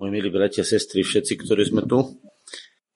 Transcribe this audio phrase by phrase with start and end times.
[0.00, 2.16] moji milí bratia, sestry, všetci, ktorí sme tu.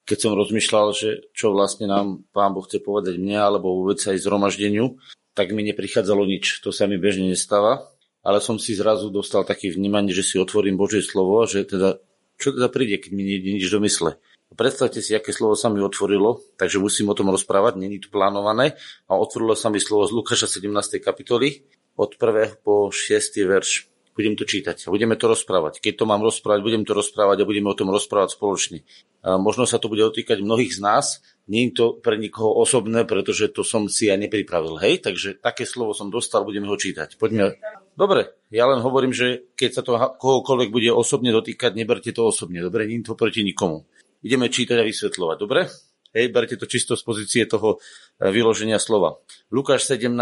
[0.09, 4.17] Keď som rozmýšľal, že čo vlastne nám Pán Boh chce povedať mne, alebo vôbec aj
[4.25, 4.97] zhromaždeniu,
[5.37, 6.65] tak mi neprichádzalo nič.
[6.65, 7.93] To sa mi bežne nestáva.
[8.25, 12.01] Ale som si zrazu dostal také vnímanie, že si otvorím Božie slovo, že teda,
[12.41, 14.17] čo teda príde, keď mi nejde nič do mysle.
[14.55, 18.81] Predstavte si, aké slovo sa mi otvorilo, takže musím o tom rozprávať, není to plánované.
[19.13, 21.05] A otvorilo sa mi slovo z Lukáša 17.
[21.05, 21.69] kapitoly
[22.01, 22.65] od 1.
[22.65, 23.45] po 6.
[23.45, 25.83] verš budem to čítať budeme to rozprávať.
[25.83, 28.87] Keď to mám rozprávať, budem to rozprávať a budeme o tom rozprávať spoločne.
[29.25, 31.07] Možno sa to bude dotýkať mnohých z nás,
[31.51, 34.81] nie je to pre nikoho osobné, pretože to som si ja nepripravil.
[34.81, 37.19] Hej, takže také slovo som dostal, budeme ho čítať.
[37.19, 37.59] Poďme.
[37.99, 42.63] Dobre, ja len hovorím, že keď sa to kohokoľvek bude osobne dotýkať, neberte to osobne.
[42.65, 43.85] Dobre, nie to proti nikomu.
[44.25, 45.37] Ideme čítať a vysvetľovať.
[45.37, 45.69] Dobre?
[46.15, 49.19] Hej, berte to čisto z pozície toho e, vyloženia slova.
[49.51, 50.15] Lukáš 17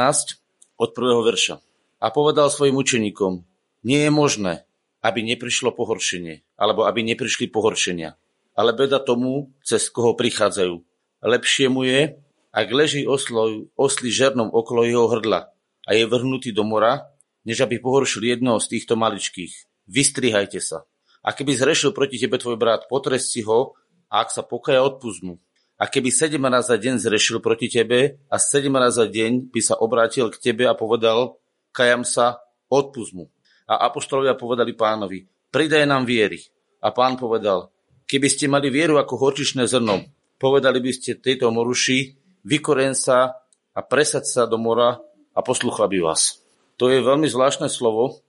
[0.81, 1.61] od prvého verša.
[2.03, 3.52] A povedal svojim učeníkom,
[3.83, 4.55] nie je možné,
[5.03, 8.15] aby neprišlo pohoršenie, alebo aby neprišli pohoršenia.
[8.55, 10.79] Ale beda tomu, cez koho prichádzajú.
[11.23, 12.19] Lepšie mu je,
[12.53, 15.51] ak leží oslo, osli žernom okolo jeho hrdla
[15.89, 17.11] a je vrhnutý do mora,
[17.43, 19.67] než aby pohoršil jednoho z týchto maličkých.
[19.91, 20.87] Vystrihajte sa.
[21.23, 23.75] A keby zrešil proti tebe tvoj brat, potrest si ho
[24.11, 25.39] a ak sa pokaja, odpust mu.
[25.81, 29.61] A keby sedem raz za deň zrešil proti tebe a sedem raz za deň by
[29.63, 31.43] sa obrátil k tebe a povedal,
[31.75, 32.39] kajam sa,
[32.71, 33.33] odpust mu.
[33.73, 36.45] A apoštolovia povedali pánovi, pridaj nám viery.
[36.85, 37.73] A pán povedal,
[38.05, 40.05] keby ste mali vieru ako horčičné zrno,
[40.37, 42.13] povedali by ste tejto moruši,
[42.45, 43.33] vykoren sa
[43.73, 45.01] a presať sa do mora
[45.33, 46.45] a posluchla by vás.
[46.77, 48.21] To je veľmi zvláštne slovo.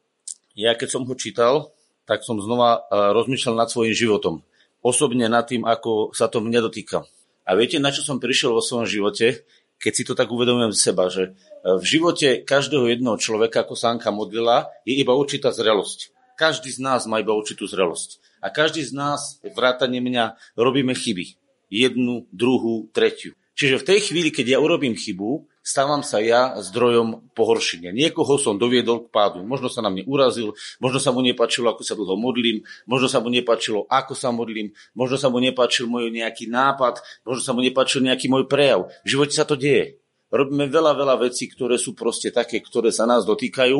[0.56, 1.76] Ja keď som ho čítal,
[2.08, 4.46] tak som znova e, rozmýšľal nad svojim životom.
[4.80, 7.04] Osobne nad tým, ako sa to mne dotýka.
[7.44, 9.44] A viete, na čo som prišiel vo svojom živote?
[9.80, 11.32] Keď si to tak uvedomujem z seba, že e,
[11.80, 16.14] v živote každého jedného človeka, ako sa Anka modlila, je iba určitá zrelosť.
[16.34, 18.20] Každý z nás má iba určitú zrelosť.
[18.44, 21.40] A každý z nás, vrátane mňa, robíme chyby.
[21.70, 23.38] Jednu, druhú, tretiu.
[23.54, 27.96] Čiže v tej chvíli, keď ja urobím chybu, stávam sa ja zdrojom pohoršenia.
[27.96, 29.42] Niekoho som doviedol k pádu.
[29.48, 30.52] Možno sa na mne urazil,
[30.84, 34.76] možno sa mu nepačilo, ako sa dlho modlím, možno sa mu nepačilo, ako sa modlím,
[34.94, 38.92] možno sa mu nepačil môj nejaký nápad, možno sa mu nepačil nejaký môj prejav.
[39.08, 40.04] V živote sa to deje.
[40.28, 43.80] Robíme veľa, veľa vecí, ktoré sú proste také, ktoré sa nás dotýkajú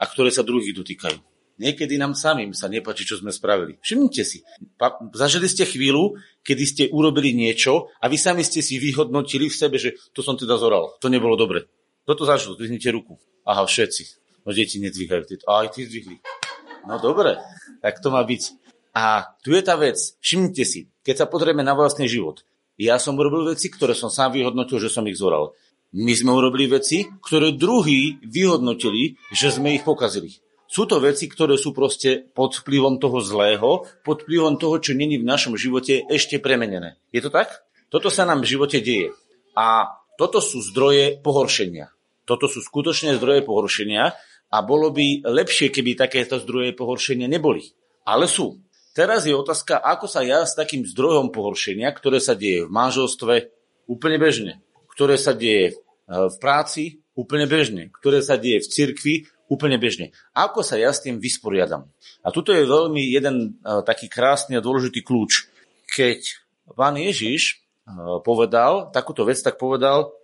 [0.00, 1.29] a ktoré sa druhých dotýkajú.
[1.60, 3.76] Niekedy nám samým sa nepačí, čo sme spravili.
[3.84, 4.40] Všimnite si,
[4.80, 9.58] pa, zažili ste chvíľu, kedy ste urobili niečo a vy sami ste si vyhodnotili v
[9.60, 11.68] sebe, že to som teda zoral, to nebolo dobre.
[12.08, 13.20] Toto zažil, zdvihnite ruku.
[13.44, 14.02] Aha, všetci.
[14.48, 15.44] No deti nedvíhajú.
[15.44, 16.16] Aj ty zdvihli.
[16.88, 17.36] No dobre,
[17.84, 18.56] tak to má byť.
[18.96, 20.00] A tu je tá vec.
[20.24, 22.40] Všimnite si, keď sa pozrieme na vlastný život.
[22.80, 25.52] Ja som urobil veci, ktoré som sám vyhodnotil, že som ich zoral.
[25.92, 30.40] My sme urobili veci, ktoré druhí vyhodnotili, že sme ich pokazili.
[30.70, 35.18] Sú to veci, ktoré sú proste pod vplyvom toho zlého, pod vplyvom toho, čo není
[35.18, 36.94] v našom živote ešte premenené.
[37.10, 37.66] Je to tak?
[37.90, 39.10] Toto sa nám v živote deje.
[39.58, 41.90] A toto sú zdroje pohoršenia.
[42.22, 44.14] Toto sú skutočné zdroje pohoršenia
[44.46, 47.66] a bolo by lepšie, keby takéto zdroje pohoršenia neboli.
[48.06, 48.62] Ale sú.
[48.94, 53.34] Teraz je otázka, ako sa ja s takým zdrojom pohoršenia, ktoré sa deje v manželstve
[53.90, 54.62] úplne bežne,
[54.94, 55.74] ktoré sa deje e,
[56.06, 59.14] v práci úplne bežne, ktoré sa deje v cirkvi
[59.50, 60.14] úplne bežne.
[60.30, 61.90] Ako sa ja s tým vysporiadam?
[62.22, 65.50] A tuto je veľmi jeden uh, taký krásny a dôležitý kľúč.
[65.90, 66.20] Keď
[66.78, 70.14] pán Ježiš uh, povedal takúto vec, tak povedal,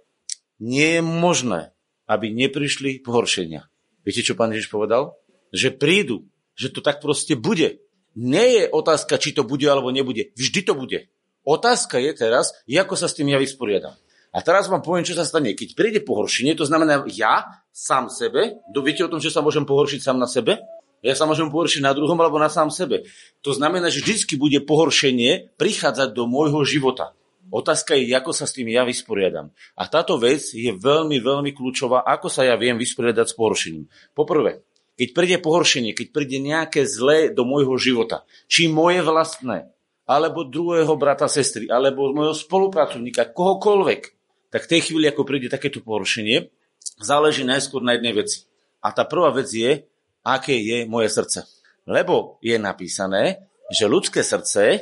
[0.62, 1.74] nie je možné,
[2.06, 3.66] aby neprišli pohoršenia.
[4.06, 5.18] Viete, čo pán Ježiš povedal?
[5.50, 6.16] Že prídu,
[6.54, 7.82] že to tak proste bude.
[8.16, 10.32] Nie je otázka, či to bude alebo nebude.
[10.38, 11.10] Vždy to bude.
[11.44, 13.92] Otázka je teraz, ako sa s tým ja vysporiadam.
[14.34, 15.54] A teraz vám poviem, čo sa stane.
[15.54, 20.00] Keď príde pohoršenie, to znamená ja sám sebe, viete o tom, že sa môžem pohoršiť
[20.02, 20.60] sám na sebe?
[21.04, 23.06] Ja sa môžem pohoršiť na druhom alebo na sám sebe.
[23.46, 27.14] To znamená, že vždy bude pohoršenie prichádzať do môjho života.
[27.46, 29.54] Otázka je, ako sa s tým ja vysporiadam.
[29.78, 33.86] A táto vec je veľmi, veľmi kľúčová, ako sa ja viem vysporiadať s pohoršením.
[34.18, 34.66] Poprvé,
[34.98, 39.70] keď príde pohoršenie, keď príde nejaké zlé do môjho života, či moje vlastné,
[40.10, 44.15] alebo druhého brata, sestry, alebo môjho spolupracovníka, kohokoľvek,
[44.56, 46.48] tak v tej chvíli, ako príde takéto porušenie,
[46.96, 48.48] záleží najskôr na jednej veci.
[48.80, 49.84] A tá prvá vec je,
[50.24, 51.44] aké je moje srdce.
[51.84, 54.78] Lebo je napísané, že ľudské srdce, e,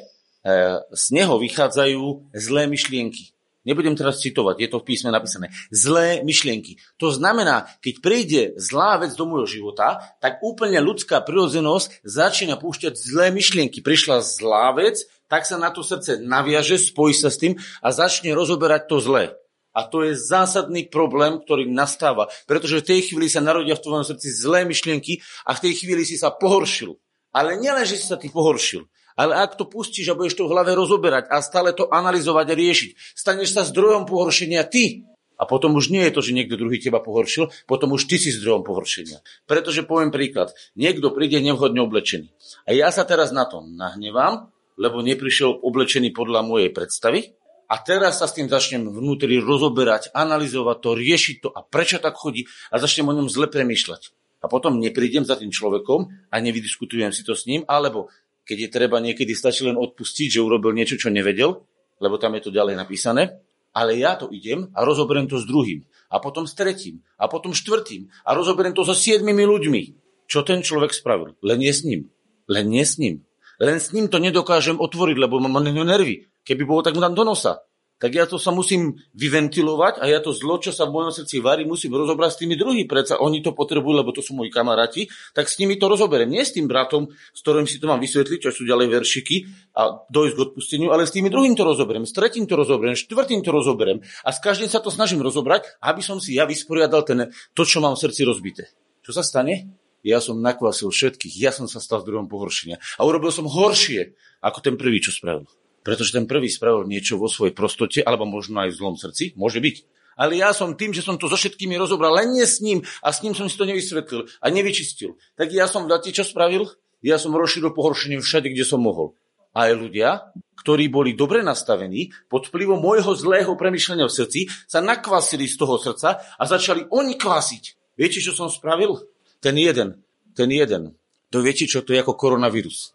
[0.78, 3.34] z neho vychádzajú zlé myšlienky.
[3.66, 5.50] Nebudem teraz citovať, je to v písme napísané.
[5.74, 6.78] Zlé myšlienky.
[7.02, 12.94] To znamená, keď príde zlá vec do môjho života, tak úplne ľudská prirodzenosť začína púšťať
[12.94, 13.82] zlé myšlienky.
[13.82, 18.30] Prišla zlá vec, tak sa na to srdce naviaže, spojí sa s tým a začne
[18.30, 19.34] rozoberať to zlé.
[19.74, 22.30] A to je zásadný problém, ktorý nastáva.
[22.46, 26.06] Pretože v tej chvíli sa narodia v tvojom srdci zlé myšlienky a v tej chvíli
[26.06, 26.94] si sa pohoršil.
[27.34, 28.86] Ale nielen, že si sa ty pohoršil,
[29.18, 32.58] ale ak to pustíš a budeš to v hlave rozoberať a stále to analyzovať a
[32.58, 35.06] riešiť, staneš sa zdrojom pohoršenia ty.
[35.34, 38.30] A potom už nie je to, že niekto druhý teba pohoršil, potom už ty si
[38.30, 39.18] zdrojom pohoršenia.
[39.50, 42.30] Pretože poviem príklad, niekto príde nevhodne oblečený.
[42.66, 48.20] A ja sa teraz na to nahnevám, lebo neprišiel oblečený podľa mojej predstavy, a teraz
[48.20, 52.76] sa s tým začnem vnútri rozoberať, analyzovať to, riešiť to a prečo tak chodí a
[52.76, 54.12] začnem o ňom zle premýšľať.
[54.44, 58.12] A potom neprídem za tým človekom a nevydiskutujem si to s ním, alebo
[58.44, 61.64] keď je treba, niekedy stačí len odpustiť, že urobil niečo, čo nevedel,
[62.04, 63.40] lebo tam je to ďalej napísané,
[63.72, 67.56] ale ja to idem a rozoberiem to s druhým, a potom s tretím, a potom
[67.56, 69.82] štvrtým, a rozoberiem to so siedmimi ľuďmi.
[70.28, 71.36] Čo ten človek spravil?
[71.40, 72.08] Len nie s ním.
[72.48, 73.24] Len nie s ním.
[73.60, 76.28] Len s ním to nedokážem otvoriť, lebo mám nervy.
[76.44, 77.64] Keby bolo, tak mu dám do nosa.
[77.94, 81.38] Tak ja to sa musím vyventilovať a ja to zlo, čo sa v mojom srdci
[81.38, 82.90] varí, musím rozobrať s tými druhými.
[82.90, 86.26] Predsa oni to potrebujú, lebo to sú moji kamaráti, tak s nimi to rozoberiem.
[86.26, 89.36] Nie s tým bratom, s ktorým si to mám vysvetliť, čo sú ďalej veršiky
[89.78, 93.40] a dojsť k odpusteniu, ale s tými druhým to rozoberiem, s tretím to rozoberiem, štvrtým
[93.46, 97.30] to rozoberiem a s každým sa to snažím rozobrať, aby som si ja vysporiadal ten,
[97.54, 98.74] to, čo mám v srdci rozbité.
[99.06, 99.80] Čo sa stane?
[100.04, 104.12] Ja som nakvasil všetkých, ja som sa stal druhom pohoršenia a urobil som horšie
[104.44, 105.48] ako ten prvý, čo spravil.
[105.84, 109.60] Pretože ten prvý spravil niečo vo svojej prostote, alebo možno aj v zlom srdci, môže
[109.60, 109.76] byť.
[110.16, 113.12] Ale ja som tým, že som to so všetkými rozobral, len nie s ním a
[113.12, 115.18] s ním som si to nevysvetlil a nevyčistil.
[115.34, 116.70] Tak ja som, dáte, čo spravil?
[117.04, 119.12] Ja som rozšíril pohoršenie všade, kde som mohol.
[119.54, 120.34] A aj ľudia,
[120.64, 125.78] ktorí boli dobre nastavení, pod vplyvom môjho zlého premyšľania v srdci, sa nakvasili z toho
[125.78, 127.94] srdca a začali oni kvasiť.
[127.94, 128.98] Viete, čo som spravil?
[129.38, 130.02] Ten jeden,
[130.34, 130.98] ten jeden.
[131.30, 132.94] To viete, čo to je ako koronavírus.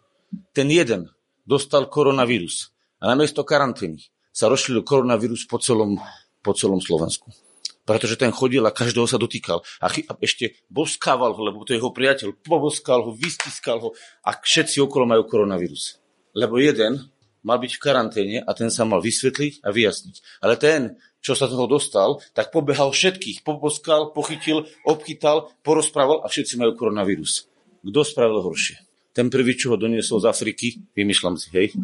[0.52, 1.08] Ten jeden
[1.48, 5.98] dostal koronavírus a namiesto karantény sa rozšíril koronavírus po celom,
[6.44, 7.32] po celom Slovensku.
[7.88, 9.64] Pretože ten chodil a každého sa dotýkal.
[9.82, 12.38] A, chy- a ešte boskával ho, lebo to je jeho priateľ.
[12.38, 13.90] Poboskal ho, vystiskal ho
[14.22, 15.98] a všetci okolo majú koronavírus.
[16.36, 17.10] Lebo jeden
[17.42, 20.44] mal byť v karanténe a ten sa mal vysvetliť a vyjasniť.
[20.44, 23.42] Ale ten, čo sa toho dostal, tak pobehal všetkých.
[23.42, 27.48] Poboskal, pochytil, obchytal, porozprával a všetci majú koronavírus.
[27.80, 28.76] Kto spravil horšie?
[29.10, 31.74] Ten prvý, čo ho doniesol z Afriky, vymýšľam si, hej,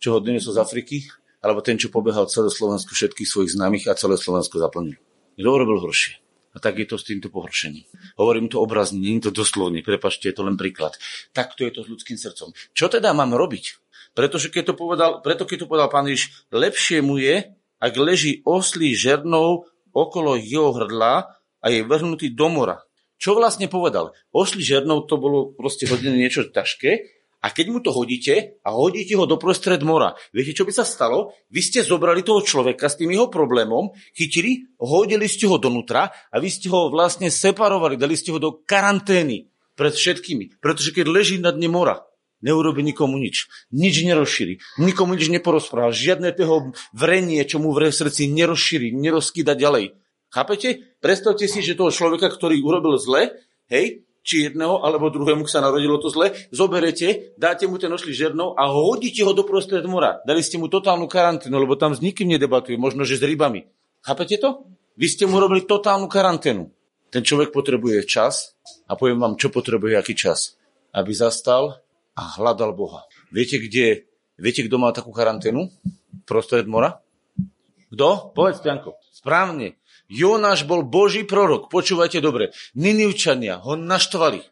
[0.00, 0.98] čo ho doniesol z Afriky,
[1.44, 4.96] alebo ten, čo pobehal celé Slovensko všetkých svojich známych a celé Slovensko zaplnil.
[5.36, 6.20] Kto urobil horšie?
[6.50, 7.86] A tak je to s týmto pohoršením.
[8.18, 10.98] Hovorím to obrazne, nie je to doslovne, prepačte, je to len príklad.
[11.30, 12.50] Takto je to s ľudským srdcom.
[12.74, 13.78] Čo teda mám robiť?
[14.18, 18.42] Pretože keď to povedal, preto keď to povedal pán Ježiš, lepšie mu je, ak leží
[18.42, 21.30] oslý žernou okolo jeho hrdla
[21.62, 22.82] a je vrhnutý do mora.
[23.20, 24.16] Čo vlastne povedal?
[24.34, 29.16] Oslý žernou to bolo proste hodené niečo ťažké a keď mu to hodíte a hodíte
[29.16, 31.32] ho do prostred mora, viete, čo by sa stalo?
[31.48, 36.36] Vy ste zobrali toho človeka s tým jeho problémom, chytili, hodili ste ho donútra a
[36.36, 40.60] vy ste ho vlastne separovali, dali ste ho do karantény pred všetkými.
[40.60, 42.04] Pretože keď leží na dne mora,
[42.44, 43.48] neurobi nikomu nič.
[43.72, 44.60] Nič nerozšíri.
[44.76, 45.96] Nikomu nič neporozpráva.
[45.96, 49.96] Žiadne toho vrenie, čo mu v srdci nerozšíri, nerozkýda ďalej.
[50.28, 50.94] Chápete?
[51.00, 53.34] Predstavte si, že toho človeka, ktorý urobil zle,
[53.72, 58.54] hej, či jedného alebo druhému sa narodilo to zle, zoberete, dáte mu ten ošli žernou
[58.54, 60.22] a hodíte ho do prostred mora.
[60.22, 63.66] Dali ste mu totálnu karanténu, lebo tam s nikým nedebatuje, možno že s rybami.
[64.06, 64.70] Chápete to?
[64.94, 66.70] Vy ste mu robili totálnu karanténu.
[67.10, 68.54] Ten človek potrebuje čas
[68.86, 70.54] a poviem vám, čo potrebuje, aký čas.
[70.94, 71.82] Aby zastal
[72.14, 73.02] a hľadal Boha.
[73.34, 74.06] Viete, kde,
[74.38, 75.66] viete, kto má takú karanténu?
[76.22, 77.02] Prostred mora?
[77.90, 78.30] Kto?
[78.32, 78.96] Povedz, Pianko.
[79.10, 79.74] Správne.
[80.10, 82.50] Jonáš bol Boží prorok, počúvajte dobre.
[82.74, 84.42] Ninivčania ho naštvali.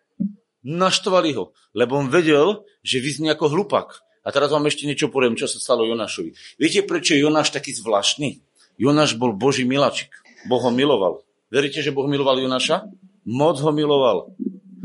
[0.62, 4.02] Naštvali ho, lebo on vedel, že vyznie ako hlupak.
[4.26, 6.34] A teraz vám ešte niečo poviem, čo sa stalo Jonášovi.
[6.58, 8.42] Viete, prečo je Jonáš taký zvláštny?
[8.78, 10.14] Jonáš bol Boží milačik.
[10.46, 11.26] Boh ho miloval.
[11.50, 12.86] Veríte, že Boh miloval Jonáša?
[13.26, 14.34] Moc ho miloval.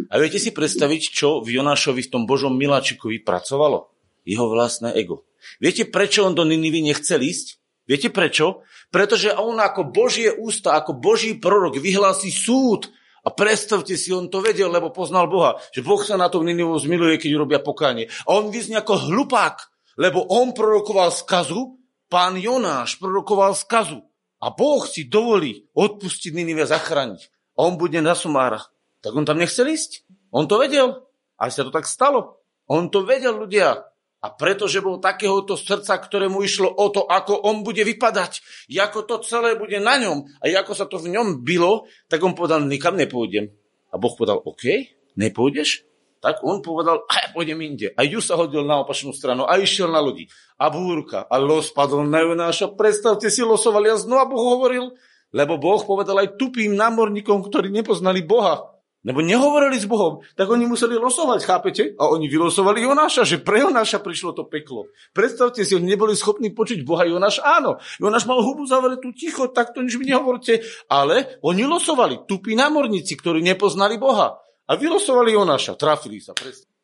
[0.10, 3.90] A viete si predstaviť, čo v Jonášovi v tom Božom miláčikovi pracovalo?
[4.24, 5.26] Jeho vlastné ego.
[5.60, 7.63] Viete, prečo on do Ninivy nechcel ísť?
[7.84, 8.64] Viete prečo?
[8.88, 12.88] Pretože on ako Božie ústa, ako Boží prorok vyhlási súd.
[13.24, 16.76] A predstavte si, on to vedel, lebo poznal Boha, že Boh sa na to Ninivu
[16.76, 18.12] zmiluje, keď robia pokánie.
[18.28, 19.64] A on vyznie ako hlupák,
[19.96, 21.80] lebo on prorokoval skazu,
[22.12, 24.04] pán Jonáš prorokoval skazu.
[24.44, 27.32] A Boh si dovolí odpustiť Ninive zachrániť.
[27.56, 28.76] A on bude na sumárach.
[29.00, 30.04] Tak on tam nechcel ísť.
[30.36, 31.08] On to vedel.
[31.40, 32.44] A sa to tak stalo.
[32.68, 33.88] On to vedel, ľudia.
[34.24, 38.40] A pretože bol takéhoto srdca, ktorému išlo o to, ako on bude vypadať,
[38.72, 42.32] ako to celé bude na ňom a ako sa to v ňom bylo, tak on
[42.32, 43.52] povedal, nikam nepôjdem.
[43.92, 44.64] A Boh povedal, OK,
[45.20, 45.84] nepôjdeš?
[46.24, 47.92] Tak on povedal, a ja pôjdem inde.
[48.00, 50.32] A ju sa hodil na opačnú stranu a išiel na lodi.
[50.56, 51.28] A búrka.
[51.28, 52.72] A los padol na Jonáša.
[52.80, 54.96] Predstavte si, losovali a znova Boh hovoril,
[55.36, 58.73] lebo Boh povedal aj tupým námorníkom, ktorí nepoznali Boha.
[59.04, 61.84] Lebo nehovorili s Bohom, tak oni museli losovať, chápete?
[62.00, 64.88] A oni vylosovali Jonáša, že pre Jonáša prišlo to peklo.
[65.12, 67.04] Predstavte si, oni neboli schopní počuť Boha.
[67.04, 67.84] Jonáš áno.
[68.00, 70.64] Jonáš mal hubu zavretú ticho, tak to nič mi nehovorte.
[70.88, 72.24] Ale oni losovali.
[72.24, 74.40] Tupí námorníci, ktorí nepoznali Boha.
[74.72, 75.76] A vylosovali Jonáša.
[75.76, 76.32] Trafili sa.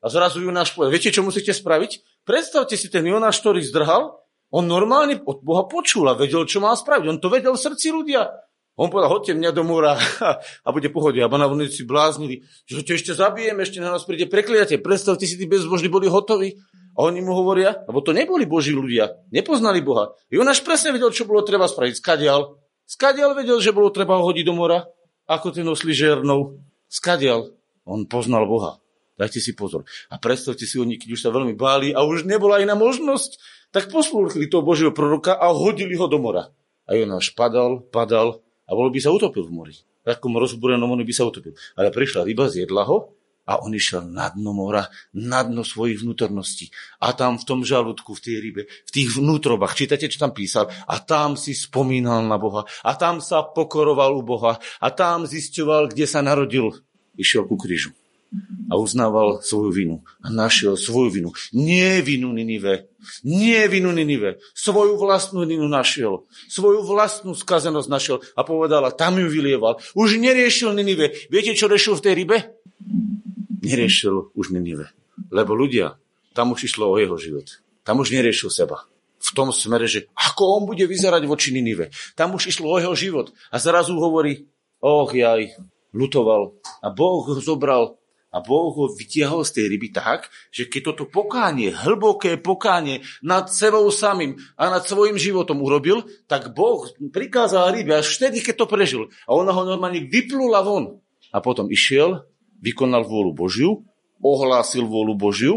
[0.03, 2.23] A zrazu Jonáš povedal, viete, čo musíte spraviť?
[2.27, 6.73] Predstavte si ten Jonáš, ktorý zdrhal, on normálne od Boha počul a vedel, čo má
[6.73, 7.05] spraviť.
[7.07, 8.48] On to vedel v srdci ľudia.
[8.79, 9.99] On povedal, hoďte mňa do mora
[10.65, 11.19] a bude pohode.
[11.19, 14.79] A banavníci bláznili, že to ešte zabijem, ešte na nás príde prekliate.
[14.79, 16.55] Predstavte si, tí bezbožní boli hotoví.
[16.95, 20.15] A oni mu hovoria, lebo to neboli boží ľudia, nepoznali Boha.
[20.27, 21.95] Jonáš presne vedel, čo bolo treba spraviť.
[21.95, 22.59] Skadial.
[22.83, 24.83] Skadial vedel, že bolo treba ho hodiť do mora,
[25.27, 26.59] ako ten nosli žernov.
[26.91, 27.51] Skadial.
[27.87, 28.83] On poznal Boha.
[29.15, 29.87] Dajte si pozor.
[30.11, 33.39] A predstavte si, oni, keď už sa veľmi báli a už nebola iná možnosť,
[33.75, 36.51] tak poslúchli toho Božieho proroka a hodili ho do mora.
[36.83, 39.75] A Jonáš padal, padal a bol by sa utopil v mori.
[39.75, 41.57] V takom rozbúrenom on by sa utopil.
[41.73, 43.17] Ale prišla ryba, zjedla ho
[43.49, 44.85] a on išiel na dno mora,
[45.17, 46.69] na dno svojich vnútorností.
[47.01, 50.69] A tam v tom žalúdku, v tej rybe, v tých vnútrobách, čítate, čo tam písal,
[50.69, 55.89] a tam si spomínal na Boha, a tam sa pokoroval u Boha, a tam zisťoval,
[55.89, 56.77] kde sa narodil.
[57.17, 57.98] Išiel ku krížu
[58.69, 61.29] a uznával svoju vinu a našiel svoju vinu.
[61.49, 62.93] Nie vinu Ninive,
[63.25, 69.17] nie vinu Ninive, svoju vlastnú vinu našiel, svoju vlastnú skazenosť našiel a povedal, a tam
[69.17, 69.81] ju vylieval.
[69.97, 71.13] Už neriešil Ninive.
[71.33, 72.37] Viete, čo riešil v tej rybe?
[73.65, 74.93] Neriešil už Ninive.
[75.33, 75.97] Lebo ľudia,
[76.37, 77.49] tam už išlo o jeho život.
[77.81, 78.85] Tam už neriešil seba.
[79.19, 81.91] V tom smere, že ako on bude vyzerať voči Ninive.
[82.15, 83.35] Tam už išlo o jeho život.
[83.51, 84.47] A zrazu hovorí,
[84.79, 85.59] och jaj,
[85.91, 86.55] lutoval.
[86.79, 87.98] A Boh ho zobral
[88.29, 93.49] a Boh ho vytiahol z tej ryby tak, že keď toto pokánie, hlboké pokánie nad
[93.49, 98.65] sebou samým a nad svojim životom urobil, tak Boh prikázal rybe až vtedy, keď to
[98.69, 99.03] prežil.
[99.25, 101.01] A ona ho normálne vyplula von.
[101.33, 102.25] A potom išiel,
[102.61, 103.71] vykonal vôľu Božiu,
[104.21, 105.53] ohlásil vôľu Božiu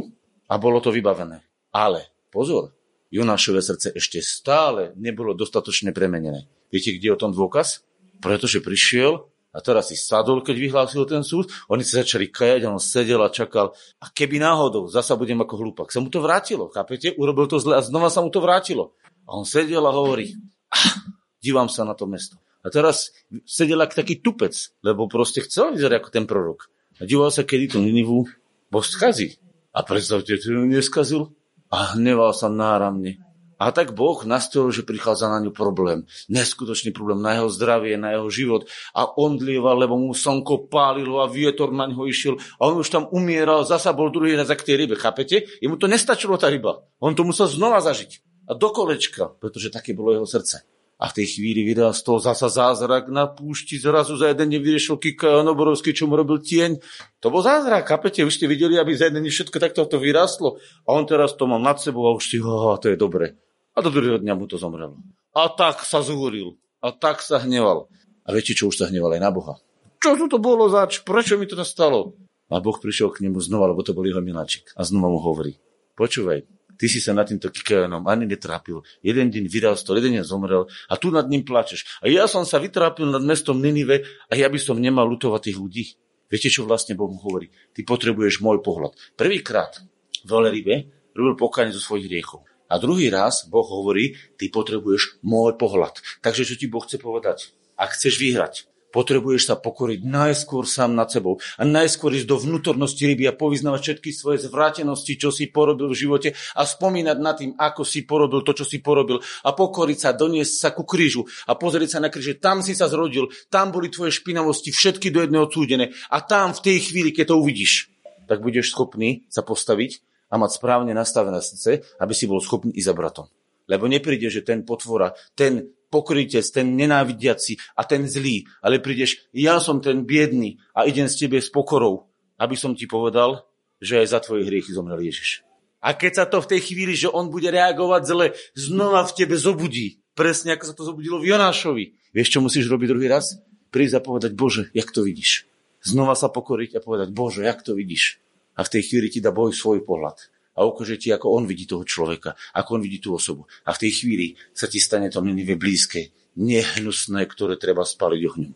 [0.49, 1.45] a bolo to vybavené.
[1.73, 2.73] Ale pozor,
[3.13, 6.49] Jonášové srdce ešte stále nebolo dostatočne premenené.
[6.73, 7.85] Viete, kde je o tom dôkaz?
[8.25, 12.81] Pretože prišiel a teraz si sadol, keď vyhlásil ten súd, oni sa začali kajať on
[12.81, 13.77] sedel a čakal.
[14.01, 17.13] A keby náhodou, zasa budem ako hlúpak, sa mu to vrátilo, chápete?
[17.21, 18.97] Urobil to zle a znova sa mu to vrátilo.
[19.29, 20.33] A on sedel a hovorí,
[20.73, 21.05] ah,
[21.45, 22.41] dívam sa na to mesto.
[22.65, 23.13] A teraz
[23.45, 26.73] sedel ako taký tupec, lebo proste chcel vyzerať ako ten prorok.
[26.97, 28.25] A díval sa, kedy tú Ninivu
[28.73, 29.37] Boh skazí.
[29.77, 31.33] A predstavte, že ju neskazil
[31.69, 33.21] a hneval sa náramne.
[33.63, 36.03] A tak Boh nastolil, že prichádza na ňu problém.
[36.27, 38.67] Neskutočný problém na jeho zdravie, na jeho život.
[38.91, 42.43] A on dlieval, lebo mu slnko pálilo a vietor na ňo išiel.
[42.59, 44.99] A on už tam umieral, zasa bol druhý raz k tej rybe.
[44.99, 45.47] Chápete?
[45.63, 46.83] Jemu to nestačilo tá ryba.
[46.99, 48.19] On to musel znova zažiť.
[48.51, 50.67] A do kolečka, pretože také bolo jeho srdce.
[50.99, 54.99] A v tej chvíli vydal z toho zasa zázrak na púšti, zrazu za jeden nevyriešil
[54.99, 56.83] Kika Noborovský, čo mu robil tieň.
[57.23, 58.27] To bol zázrak, chápete?
[58.27, 60.59] Už ste videli, aby za jeden všetko takto to vyrastlo.
[60.87, 63.39] A on teraz to mal nad sebou a už si, oh, to je dobre.
[63.73, 65.01] A do druhého dňa mu to zomrelo.
[65.33, 66.61] A tak sa zúril.
[66.85, 67.89] A tak sa hneval.
[68.27, 69.57] A viete, čo už sa hneval aj na Boha?
[70.03, 71.01] Čo tu to bolo zač?
[71.01, 72.19] Prečo mi to nastalo?
[72.53, 74.69] A Boh prišiel k nemu znova, lebo to bol jeho miláčik.
[74.77, 75.57] A znova mu hovorí,
[75.97, 76.45] počúvaj,
[76.77, 78.85] ty si sa nad týmto kikajanom ani netrápil.
[79.01, 82.05] Jeden deň vyrastal, jeden deň zomrel a tu nad ním plačeš.
[82.05, 85.57] A ja som sa vytrápil nad mestom Ninive a ja by som nemal lutovať tých
[85.57, 85.85] ľudí.
[86.29, 87.49] Viete, čo vlastne Boh mu hovorí?
[87.73, 88.93] Ty potrebuješ môj pohľad.
[89.17, 89.81] Prvýkrát
[90.27, 90.75] v Oleribe
[91.17, 92.45] robil pokánie zo svojich riechov.
[92.73, 96.01] A druhý raz Boh hovorí, ty potrebuješ môj pohľad.
[96.25, 97.53] Takže čo ti Boh chce povedať?
[97.77, 98.65] Ak chceš vyhrať,
[98.97, 103.81] potrebuješ sa pokoriť najskôr sám nad sebou a najskôr ísť do vnútornosti ryby a povyznávať
[103.81, 108.45] všetky svoje zvrátenosti, čo si porobil v živote a spomínať nad tým, ako si porobil
[108.45, 112.13] to, čo si porobil a pokoriť sa, doniesť sa ku krížu a pozrieť sa na
[112.13, 116.21] kríž, že tam si sa zrodil, tam boli tvoje špinavosti všetky do jedného odsúdené a
[116.21, 117.93] tam v tej chvíli, keď to uvidíš,
[118.29, 122.89] tak budeš schopný sa postaviť a mať správne nastavené srdce, aby si bol schopný ísť
[122.89, 123.27] za bratom.
[123.69, 129.61] Lebo nepríde, že ten potvora, ten pokrytec, ten nenávidiaci a ten zlý, ale prídeš, ja
[129.61, 132.09] som ten biedný a idem s tebe s pokorou,
[132.41, 133.45] aby som ti povedal,
[133.77, 135.45] že aj za tvoje hriechy zomrel Ježiš.
[135.83, 139.35] A keď sa to v tej chvíli, že on bude reagovať zle, znova v tebe
[139.35, 139.99] zobudí.
[140.15, 142.15] Presne ako sa to zobudilo v Jonášovi.
[142.15, 143.43] Vieš, čo musíš robiť druhý raz?
[143.75, 145.51] Prísť a povedať, Bože, jak to vidíš?
[145.83, 148.23] Znova sa pokoriť a povedať, Bože, jak to vidíš?
[148.57, 151.65] A v tej chvíli ti dá Boh svoj pohľad a ukáže ti, ako on vidí
[151.65, 153.49] toho človeka, ako on vidí tú osobu.
[153.65, 158.53] A v tej chvíli sa ti stane to Ninive blízke, nehnusné, ktoré treba spaliť ohňom.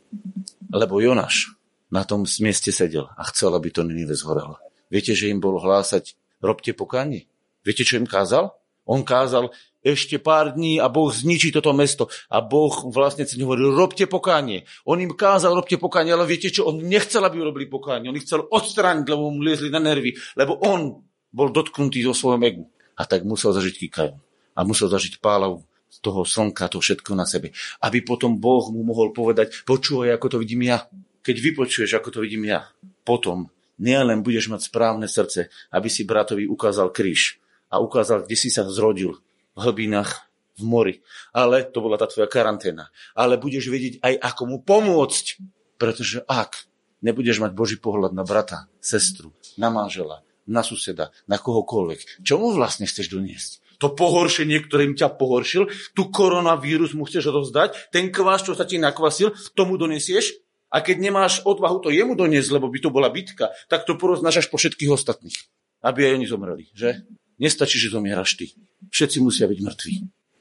[0.77, 1.57] Lebo Jonáš
[1.89, 4.61] na tom mieste sedel a chcel, aby to Ninive zhorelo.
[4.93, 7.25] Viete, že im bolo hlásať, robte pokánie?
[7.65, 8.53] Viete, čo im kázal?
[8.87, 9.51] On kázal
[9.87, 12.11] ešte pár dní a Boh zničí toto mesto.
[12.27, 14.67] A Boh vlastne cez hovoril, robte pokánie.
[14.83, 18.11] On im kázal, robte pokánie, ale viete čo, on nechcel, aby urobili pokánie.
[18.11, 22.43] On ich chcel odstrániť, lebo mu liezli na nervy, lebo on bol dotknutý zo svojom
[22.43, 22.67] egu.
[22.99, 24.15] A tak musel zažiť kikajú.
[24.57, 27.55] A musel zažiť pálavu z toho slnka, to všetko na sebe.
[27.79, 30.83] Aby potom Boh mu mohol povedať, počúvaj, ako to vidím ja.
[31.23, 32.67] Keď vypočuješ, ako to vidím ja,
[33.07, 37.39] potom nielen budeš mať správne srdce, aby si bratovi ukázal kríž
[37.69, 39.21] a ukázal, kde si sa zrodil,
[39.57, 40.29] v hlbinách,
[40.61, 40.95] v mori.
[41.33, 42.93] Ale to bola tá tvoja karanténa.
[43.17, 45.41] Ale budeš vedieť aj, ako mu pomôcť.
[45.77, 46.65] Pretože ak
[47.05, 52.55] nebudeš mať Boží pohľad na brata, sestru, na manžela, na suseda, na kohokoľvek, čo mu
[52.57, 53.61] vlastne chceš doniesť?
[53.85, 58.81] To pohoršenie, ktorým ťa pohoršil, tu koronavírus mu chceš rozdať, ten kvás, čo sa ti
[58.81, 60.41] nakvasil, tomu donesieš
[60.73, 64.49] a keď nemáš odvahu to jemu doniesť, lebo by to bola bitka, tak to poroznášaš
[64.49, 65.37] po všetkých ostatných,
[65.85, 67.05] aby aj oni zomreli, že?
[67.37, 68.57] Nestačí, že zomieraš ty.
[68.89, 69.95] Všetci musia byť mŕtvi.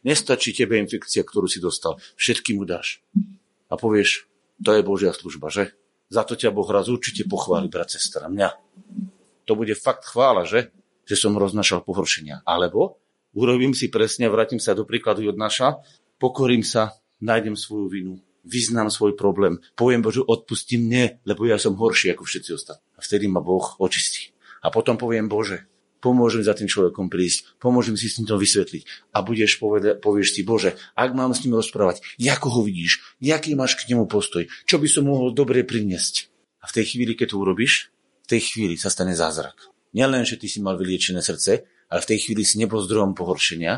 [0.06, 2.00] Nestačí tebe infekcia, ktorú si dostal.
[2.16, 3.04] Všetky mu dáš.
[3.68, 4.30] A povieš,
[4.62, 5.76] to je Božia služba, že?
[6.08, 8.54] Za to ťa Boh raz určite pochváli, brat, sestra, mňa.
[9.50, 10.72] To bude fakt chvála, že?
[11.10, 12.46] Že som roznašal pohoršenia.
[12.46, 13.02] Alebo
[13.36, 15.82] urobím si presne, vrátim sa do príkladu Jodnaša,
[16.22, 18.14] pokorím sa, nájdem svoju vinu,
[18.46, 22.86] vyznám svoj problém, poviem Božu, odpustím mne, lebo ja som horší ako všetci ostatní.
[22.96, 24.32] A vtedy ma Boh očistí.
[24.62, 25.66] A potom poviem Bože,
[26.04, 30.38] pomôžem za tým človekom prísť, pomôžem si s ním to vysvetliť a budeš poveda- povieš
[30.38, 34.46] si, Bože, ak mám s ním rozprávať, ako ho vidíš, jaký máš k nemu postoj,
[34.70, 36.30] čo by som mohol dobre priniesť.
[36.62, 37.90] A v tej chvíli, keď to urobíš,
[38.26, 39.70] v tej chvíli sa stane zázrak.
[39.96, 43.74] Nielen, že ty si mal vyliečené srdce, ale v tej chvíli si nebol zdrojom pohoršenia,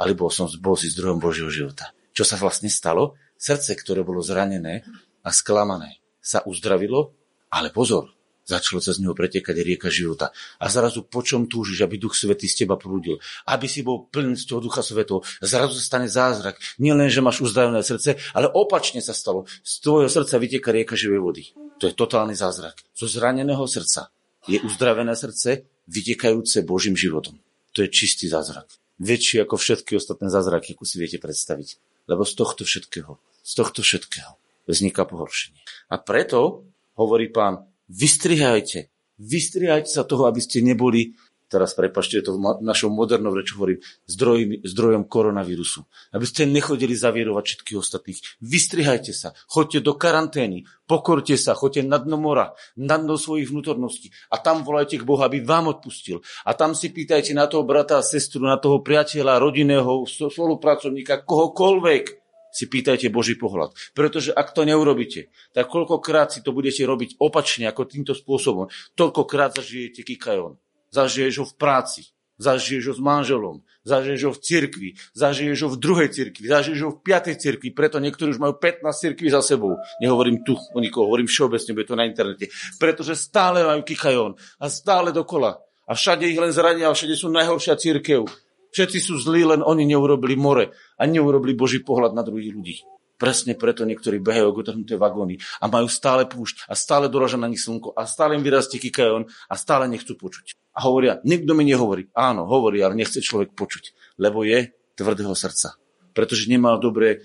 [0.00, 1.92] ale bol, som, bol si zdrojom Božieho života.
[2.16, 3.20] Čo sa vlastne stalo?
[3.36, 4.82] Srdce, ktoré bolo zranené
[5.20, 7.16] a sklamané, sa uzdravilo,
[7.52, 8.12] ale pozor,
[8.50, 10.34] Začalo sa z neho pretekať rieka života.
[10.58, 13.22] A zrazu po čom túžiš, aby Duch Svetý z teba prúdil?
[13.46, 15.22] Aby si bol plný z toho Ducha Svetého.
[15.38, 16.58] Zrazu sa stane zázrak.
[16.82, 19.46] Nie len, že máš uzdravené srdce, ale opačne sa stalo.
[19.62, 21.54] Z tvojho srdca vyteka rieka živej vody.
[21.78, 22.82] To je totálny zázrak.
[22.90, 24.10] Zo zraneného srdca
[24.50, 27.38] je uzdravené srdce, vytekajúce Božím životom.
[27.78, 28.66] To je čistý zázrak.
[28.98, 31.78] Väčší ako všetky ostatné zázraky, ako si viete predstaviť.
[32.10, 34.34] Lebo z tohto všetkého, z tohto všetkého
[34.66, 35.62] vzniká pohoršenie.
[35.88, 36.66] A preto,
[36.98, 38.86] hovorí pán, vystrihajte.
[39.20, 41.12] Vystrihajte sa toho, aby ste neboli,
[41.50, 45.82] teraz prepašte, to v našom modernom reči hovorím, zdrojom, zdrojom koronavírusu.
[46.14, 48.18] Aby ste nechodili zavierovať všetkých ostatných.
[48.40, 54.14] Vystrihajte sa, choďte do karantény, pokorte sa, choďte na dno mora, na dno svojich vnútorností
[54.30, 56.22] a tam volajte k Bohu, aby vám odpustil.
[56.46, 62.29] A tam si pýtajte na toho brata a sestru, na toho priateľa, rodinného, spolupracovníka, kohokoľvek
[62.50, 63.74] si pýtajte Boží pohľad.
[63.94, 69.56] Pretože ak to neurobíte, tak koľkokrát si to budete robiť opačne ako týmto spôsobom, toľkokrát
[69.58, 70.58] zažijete kikajón.
[70.90, 72.02] Zažiješ ho v práci,
[72.40, 76.90] zažiješ ho s manželom, zažiješ ho v cirkvi, zažiješ ho v druhej cirkvi, zažiješ ho
[76.96, 79.76] v piatej cirkvi, preto niektorí už majú 15 cirkví za sebou.
[80.00, 82.48] Nehovorím tu o nikoho, hovorím všeobecne, bude to na internete.
[82.80, 85.60] Pretože stále majú kikajón a stále dokola.
[85.84, 88.24] A všade ich len zrania a všade sú najhoršia církev.
[88.70, 92.76] Všetci sú zlí, len oni neurobili more a neurobili Boží pohľad na druhých ľudí.
[93.20, 97.52] Presne preto niektorí behajú ako trhnuté vagóny a majú stále púšť a stále doraža na
[97.52, 100.56] nich slnko a stále im vyrastie kikajon a stále nechcú počuť.
[100.72, 102.08] A hovoria, nikto mi nehovorí.
[102.16, 105.76] Áno, hovorí, ale nechce človek počuť, lebo je tvrdého srdca.
[106.16, 107.20] Pretože nemal dobré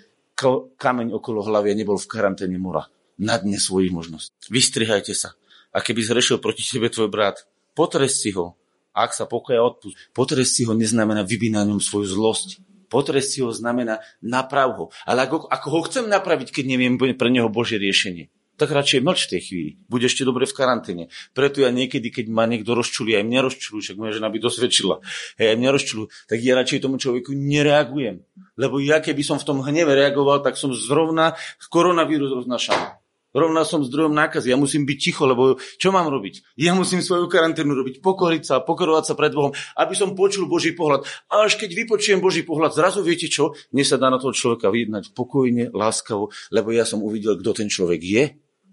[0.75, 2.91] kameň okolo hlavy a nebol v karanténe mora.
[3.15, 4.35] Na dne svojich možností.
[4.51, 5.39] Vystrihajte sa.
[5.71, 8.59] A keby zrešil proti tebe tvoj brat, potrest si ho,
[8.95, 9.99] ak sa pokoja odpust.
[10.15, 11.51] Potrest si ho neznamená vybiť
[11.83, 12.63] svoju zlosť.
[12.87, 14.85] Potrest si ho znamená naprav ho.
[15.03, 18.31] Ale ako, ako ho chcem napraviť, keď neviem pre neho Božie riešenie?
[18.55, 19.71] tak radšej mlč v tej chvíli.
[19.91, 21.03] Bude ešte dobre v karanténe.
[21.35, 25.03] Preto ja niekedy, keď ma niekto rozčulí, aj mňa rozčulú, však moja žena by dosvedčila,
[25.39, 28.23] hej, aj mňa rozčulú, tak ja radšej tomu človeku nereagujem.
[28.55, 31.35] Lebo ja keby som v tom hneve reagoval, tak som zrovna
[31.67, 32.94] koronavírus roznašal
[33.35, 34.55] rovná som zdrojom nákazy.
[34.55, 36.55] Ja musím byť ticho, lebo čo mám robiť?
[36.55, 40.71] Ja musím svoju karanténu robiť, pokoriť sa, pokorovať sa pred Bohom, aby som počul Boží
[40.71, 41.03] pohľad.
[41.27, 43.51] A až keď vypočujem Boží pohľad, zrazu viete čo?
[43.75, 47.67] Mne sa dá na toho človeka vyjednať pokojne, láskavo, lebo ja som uvidel, kto ten
[47.67, 48.23] človek je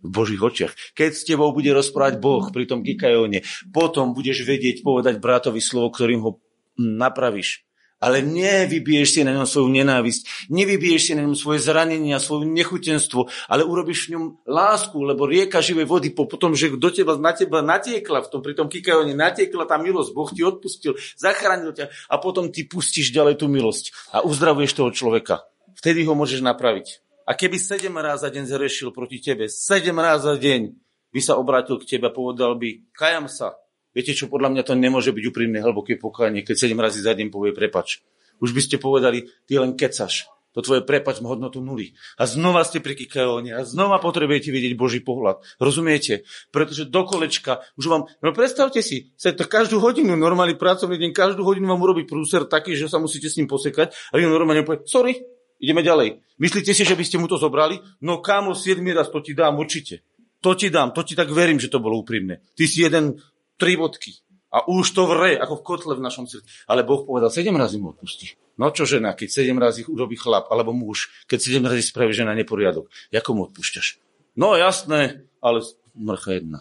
[0.03, 0.73] v Božích očiach.
[0.95, 3.43] Keď s tebou bude rozprávať Boh pri tom Gikajóne,
[3.75, 6.31] potom budeš vedieť povedať bratovi slovo, ktorým ho
[6.79, 7.67] napravíš
[8.03, 13.31] ale nevybiješ si na ňom svoju nenávisť, nevybiješ si na ňom svoje zranenia, svoju nechutenstvo,
[13.47, 17.31] ale urobíš v ňom lásku, lebo rieka živej vody po, potom, že do teba, na
[17.31, 21.87] teba natiekla, v tom, pri tom kikajone natiekla tá milosť, Boh ti odpustil, zachránil ťa
[22.11, 25.47] a potom ty pustíš ďalej tú milosť a uzdravuješ toho človeka.
[25.79, 26.99] Vtedy ho môžeš napraviť.
[27.23, 30.75] A keby sedem ráz za deň zrešil proti tebe, sedem ráz za deň
[31.15, 33.62] by sa obrátil k tebe a povedal by, kajam sa,
[33.93, 37.29] Viete čo, podľa mňa to nemôže byť úprimné hlboké pokánie, keď sedem razy za deň
[37.29, 38.01] povie prepač.
[38.41, 40.27] Už by ste povedali, ty len kecaš.
[40.53, 41.97] To tvoje prepač má hodnotu nuly.
[42.21, 45.41] A znova ste pri kikaóne a znova potrebujete vidieť Boží pohľad.
[45.57, 46.29] Rozumiete?
[46.53, 51.11] Pretože do kolečka, už vám, no predstavte si, sa to každú hodinu, normálny pracovný deň,
[51.17, 54.61] každú hodinu vám urobí prúser taký, že sa musíte s ním posekať a vy normálne
[54.61, 55.25] povie, sorry,
[55.57, 56.21] ideme ďalej.
[56.37, 57.81] Myslíte si, že by ste mu to zobrali?
[58.05, 60.05] No kámo, 7 raz to ti dám určite.
[60.43, 62.43] To ti dám, to ti tak verím, že to bolo úprimné.
[62.59, 63.15] Ty si jeden
[63.63, 64.19] tri bodky.
[64.53, 66.45] A už to vre, ako v kotle v našom srdci.
[66.67, 68.37] Ale Boh povedal, sedem razy mu odpustí.
[68.61, 72.37] No čo žena, keď sedem razy urobí chlap, alebo muž, keď sedem razy spraví žena
[72.37, 74.03] neporiadok, ako mu odpúšťaš?
[74.37, 75.65] No jasné, ale
[75.97, 76.61] mrcha jedna.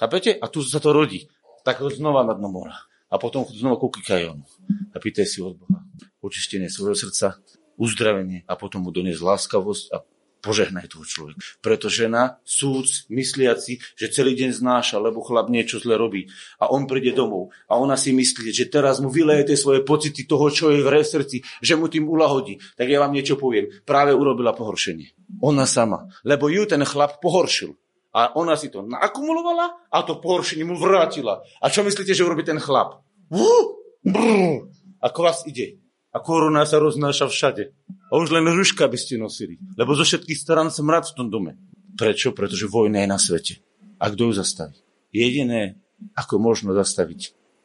[0.00, 0.32] Chápete?
[0.38, 1.28] A tu sa to rodí.
[1.66, 2.80] Tak znova na dno mora.
[3.12, 4.48] A potom znova ku kikajónu.
[4.94, 5.84] A pýtaj si od Boha.
[6.24, 7.36] Očistenie svojho srdca,
[7.76, 10.00] uzdravenie a potom mu doniesť láskavosť a
[10.42, 11.38] požehnaj toho človeka.
[11.62, 16.26] Preto žena, súd, mysliaci, že celý deň znáša, lebo chlap niečo zle robí
[16.58, 20.26] a on príde domov a ona si myslí, že teraz mu vyleje tie svoje pocity
[20.26, 22.58] toho, čo je v srdci, že mu tým ulahodí.
[22.74, 23.70] Tak ja vám niečo poviem.
[23.86, 25.38] Práve urobila pohoršenie.
[25.40, 26.10] Ona sama.
[26.26, 27.72] Lebo ju ten chlap pohoršil.
[28.12, 31.40] A ona si to naakumulovala a to pohoršenie mu vrátila.
[31.64, 33.00] A čo myslíte, že urobí ten chlap?
[34.04, 34.68] Brr,
[35.00, 35.81] ako vás ide.
[36.12, 37.72] A korona sa roznáša všade.
[38.12, 39.56] A už len ruška by ste nosili.
[39.80, 41.56] Lebo zo všetkých stran smrad v tom dome.
[41.96, 42.36] Prečo?
[42.36, 43.54] Pretože vojna je na svete.
[43.96, 44.76] A kto ju zastaví?
[45.12, 45.80] Jediné,
[46.16, 47.20] ako možno zastaviť,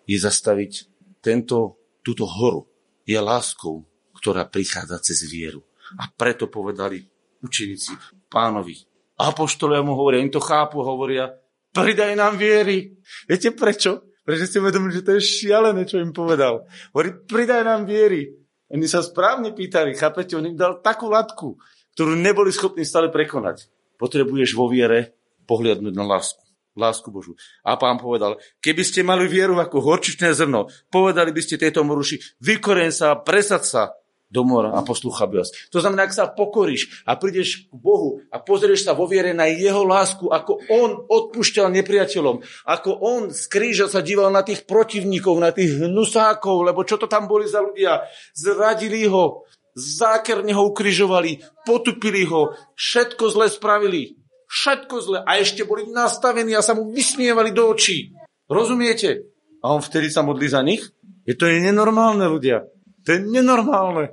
[0.07, 0.71] je zastaviť
[1.19, 2.67] tento, túto horu.
[3.07, 5.63] Je láskou, ktorá prichádza cez vieru.
[5.95, 7.03] A preto povedali
[7.39, 7.95] učeníci
[8.27, 8.75] pánovi.
[9.17, 11.31] Apoštolia mu hovoria, im to chápu, hovoria,
[11.71, 12.99] pridaj nám viery.
[13.25, 14.07] Viete prečo?
[14.27, 16.67] Pretože si uvedomili, že to je šialené, čo im povedal.
[16.91, 18.35] Hovorí, pridaj nám viery.
[18.67, 20.35] Oni sa správne pýtali, chápete?
[20.35, 21.55] On im dal takú latku,
[21.95, 23.71] ktorú neboli schopní stále prekonať.
[23.95, 25.15] Potrebuješ vo viere
[25.47, 26.43] pohliadnúť na lásku.
[26.75, 27.39] Lásku Božu.
[27.63, 32.19] A pán povedal, keby ste mali vieru ako horčičné zrno, povedali by ste tejto moruši,
[32.43, 33.95] vykoren sa, presad sa
[34.27, 35.51] do mora a poslúcha vás.
[35.71, 39.47] To znamená, ak sa pokoríš a prídeš k Bohu a pozrieš sa vo viere na
[39.47, 45.39] jeho lásku, ako on odpúšťal nepriateľom, ako on z kríža sa díval na tých protivníkov,
[45.39, 48.03] na tých hnusákov, lebo čo to tam boli za ľudia?
[48.35, 54.19] Zradili ho, zákerne ho ukrižovali, potupili ho, všetko zle spravili.
[54.47, 55.19] Všetko zle.
[55.27, 58.15] A ešte boli nastavení a sa mu vysmievali do očí.
[58.47, 59.27] Rozumiete?
[59.59, 60.87] A on vtedy sa modlí za nich?
[61.27, 62.63] Je to je nenormálne, ľudia.
[63.07, 64.11] To je nenormálne.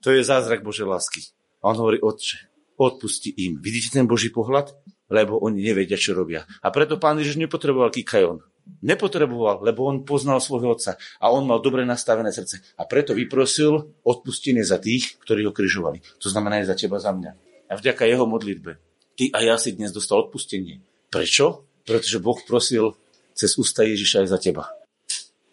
[0.00, 1.20] To je zázrak Božej lásky.
[1.60, 2.48] A on hovorí, otče,
[2.80, 3.60] odpusti im.
[3.60, 4.72] Vidíte ten Boží pohľad?
[5.12, 6.48] Lebo oni nevedia, čo robia.
[6.64, 8.40] A preto pán Ježiš nepotreboval kikajon.
[8.80, 12.62] Nepotreboval, lebo on poznal svojho otca a on mal dobre nastavené srdce.
[12.80, 16.00] A preto vyprosil odpustenie za tých, ktorí ho križovali.
[16.22, 17.36] To znamená aj za teba, za mňa.
[17.68, 18.80] A vďaka jeho modlitbe
[19.16, 20.82] ty a ja si dnes dostal odpustenie.
[21.12, 21.68] Prečo?
[21.86, 22.96] Pretože Boh prosil
[23.38, 24.64] cez ústa Ježiša aj za teba.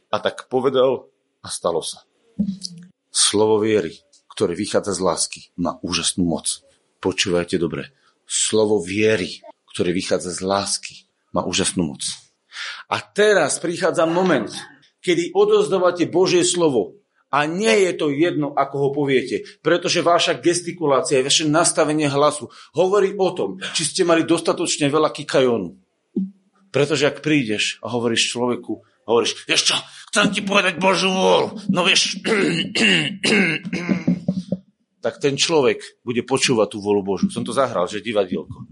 [0.10, 1.06] A tak povedal
[1.46, 2.09] a stalo sa.
[3.10, 4.00] Slovo viery,
[4.32, 6.64] ktoré vychádza z lásky, má úžasnú moc.
[7.04, 7.92] Počúvajte dobre.
[8.24, 9.44] Slovo viery,
[9.76, 10.96] ktoré vychádza z lásky,
[11.36, 12.04] má úžasnú moc.
[12.90, 14.50] A teraz prichádza moment,
[15.04, 17.00] kedy odozdávate Božie slovo
[17.30, 23.14] a nie je to jedno, ako ho poviete, pretože vaša gestikulácia, vaše nastavenie hlasu hovorí
[23.16, 25.78] o tom, či ste mali dostatočne veľa kikajónu.
[26.70, 29.76] Pretože ak prídeš a hovoríš človeku, hovoríš, vieš čo,
[30.14, 32.22] chcem ti povedať Božú vôľu, no vieš,
[35.06, 37.26] tak ten človek bude počúvať tú vôľu Božu.
[37.34, 38.70] Som to zahral, že divadielko.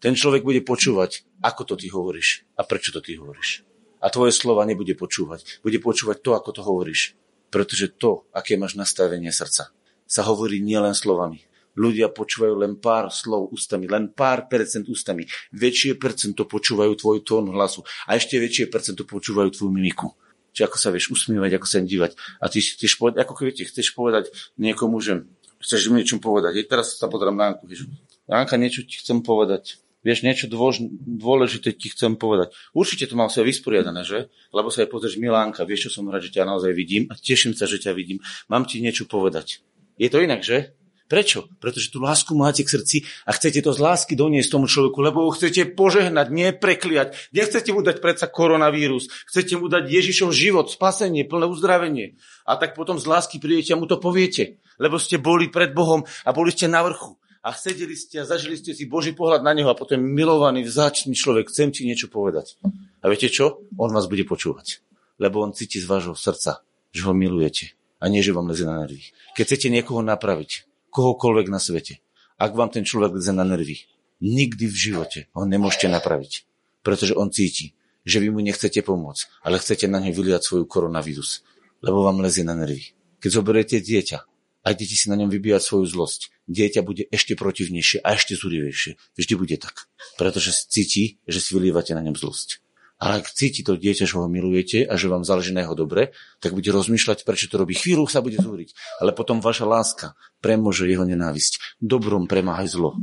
[0.00, 3.66] Ten človek bude počúvať, ako to ty hovoríš a prečo to ty hovoríš.
[4.00, 5.60] A tvoje slova nebude počúvať.
[5.60, 7.12] Bude počúvať to, ako to hovoríš.
[7.52, 9.74] Pretože to, aké máš nastavenie srdca,
[10.08, 11.44] sa hovorí nielen slovami,
[11.80, 15.24] ľudia počúvajú len pár slov ústami, len pár percent ústami.
[15.56, 20.12] Väčšie percento počúvajú tvoj tón hlasu a ešte väčšie percento počúvajú tvoju mimiku.
[20.52, 22.12] Čiže ako sa vieš usmievať, ako sa dívať.
[22.42, 25.24] A ty chceš povedať, ako viete, chceš povedať niekomu, že
[25.62, 26.60] chceš mi niečo povedať.
[26.60, 27.70] Hej, teraz sa pozerám na Anku.
[27.70, 27.86] Vieš,
[28.26, 29.78] Anka, niečo ti chcem povedať.
[30.00, 32.56] Vieš, niečo dôž, dôležité ti chcem povedať.
[32.72, 34.32] Určite to mal sa vysporiadané, že?
[34.48, 37.52] Lebo sa aj pozrieš, Milánka, vieš, čo som rád, že ťa naozaj vidím a teším
[37.52, 38.18] sa, že ťa vidím.
[38.48, 39.60] Mám ti niečo povedať.
[40.00, 40.72] Je to inak, že?
[41.10, 41.50] Prečo?
[41.58, 45.26] Pretože tú lásku máte k srdci a chcete to z lásky doniesť tomu človeku, lebo
[45.26, 47.34] ho chcete požehnať, nie prekliať.
[47.34, 49.10] Nechcete mu dať predsa koronavírus.
[49.26, 52.14] Chcete mu dať Ježišov život, spasenie, plné uzdravenie.
[52.46, 54.62] A tak potom z lásky prídete a mu to poviete.
[54.78, 57.18] Lebo ste boli pred Bohom a boli ste na vrchu.
[57.42, 61.18] A sedeli ste a zažili ste si Boží pohľad na neho a potom milovaný, vzáčný
[61.18, 62.54] človek, chcem ti niečo povedať.
[63.02, 63.66] A viete čo?
[63.74, 64.78] On vás bude počúvať.
[65.18, 66.62] Lebo on cíti z vášho srdca,
[66.94, 67.74] že ho milujete.
[67.98, 69.10] A nie, že vám leze na nervy.
[69.34, 72.02] Keď chcete niekoho napraviť, kohokoľvek na svete.
[72.40, 73.86] Ak vám ten človek leze na nervy,
[74.20, 76.44] nikdy v živote ho nemôžete napraviť.
[76.80, 81.44] Pretože on cíti, že vy mu nechcete pomôcť, ale chcete na ňo vyliať svoju koronavírus,
[81.84, 82.96] lebo vám lezie na nervy.
[83.20, 84.18] Keď zoberiete dieťa
[84.64, 88.96] a idete si na ňom vybíjať svoju zlosť, dieťa bude ešte protivnejšie a ešte zúrivejšie.
[89.16, 89.88] Vždy bude tak.
[90.16, 92.64] Pretože cíti, že si vylievate na ňom zlosť.
[93.00, 96.12] Ale ak cíti to dieťa, že ho milujete a že vám záleží na jeho dobre,
[96.36, 97.72] tak bude rozmýšľať, prečo to robí.
[97.72, 98.76] Chvíľu sa bude zúriť.
[99.00, 100.06] Ale potom vaša láska
[100.44, 101.80] premôže jeho nenávisť.
[101.80, 103.00] Dobrom premáhaj zlo.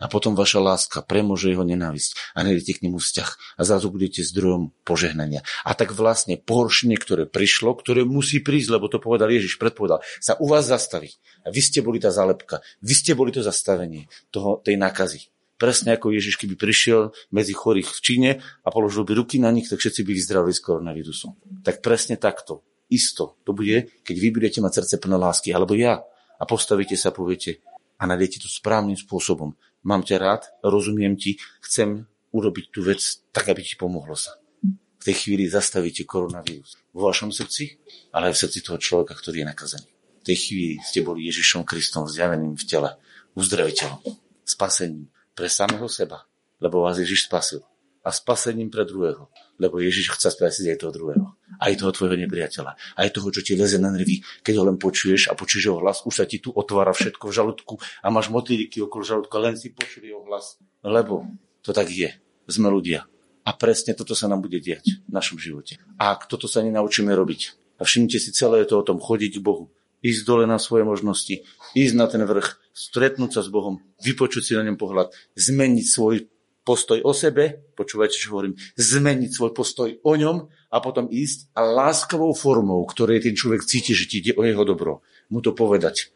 [0.00, 3.60] A potom vaša láska premôže jeho nenávisť a nejdete k nemu vzťah.
[3.60, 5.44] A zrazu budete zdrojom požehnania.
[5.60, 10.40] A tak vlastne pohoršenie, ktoré prišlo, ktoré musí prísť, lebo to povedal Ježiš, predpovedal, sa
[10.40, 11.12] u vás zastaví.
[11.44, 12.64] A vy ste boli tá zálepka.
[12.80, 15.28] Vy ste boli to zastavenie toho, tej nákazy.
[15.60, 18.30] Presne ako Ježiš, keby prišiel medzi chorých v Číne
[18.64, 21.36] a položil by ruky na nich, tak všetci by ich zdravili z koronavírusu.
[21.60, 22.64] Tak presne takto.
[22.88, 26.00] Isto to bude, keď vy budete mať srdce plné lásky, alebo ja.
[26.40, 27.60] A postavíte sa poviete,
[28.00, 29.52] a nájdete to správnym spôsobom.
[29.84, 34.40] Mám ťa rád, rozumiem ti, chcem urobiť tú vec tak, aby ti pomohlo sa.
[34.64, 37.76] V tej chvíli zastavíte koronavírus vo vašom srdci,
[38.16, 39.88] ale aj v srdci toho človeka, ktorý je nakazený.
[39.92, 42.90] V tej chvíli ste boli Ježišom Kristom zjaveným v tele,
[43.36, 44.00] uzdraviteľom,
[44.44, 46.26] spasením, pre samého seba,
[46.60, 47.62] lebo vás Ježiš spasil.
[48.00, 49.28] A spasením pre druhého,
[49.60, 51.26] lebo Ježiš chce spasiť aj toho druhého.
[51.60, 52.72] Aj toho tvojho nepriateľa.
[52.96, 56.00] Aj toho, čo ti leze na nervy, keď ho len počuješ a počuješ jeho hlas,
[56.08, 59.76] už sa ti tu otvára všetko v žalúdku a máš motýliky okolo žalúdka, len si
[59.76, 60.56] počuli jeho hlas.
[60.80, 61.28] Lebo
[61.60, 62.08] to tak je.
[62.48, 63.04] Sme ľudia.
[63.44, 65.76] A presne toto sa nám bude diať v našom živote.
[66.00, 69.44] A ak toto sa nenaučíme robiť, a všimnite si, celé to o tom chodiť k
[69.44, 74.42] Bohu, ísť dole na svoje možnosti, ísť na ten vrch, stretnúť sa s Bohom, vypočuť
[74.42, 76.26] si na ňom pohľad, zmeniť svoj
[76.60, 80.36] postoj o sebe, počúvajte, čo hovorím, zmeniť svoj postoj o ňom
[80.70, 84.62] a potom ísť a láskavou formou, ktorej ten človek cíti, že ti ide o jeho
[84.62, 85.00] dobro,
[85.32, 86.12] mu to povedať.